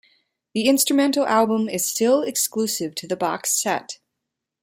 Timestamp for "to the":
2.95-3.15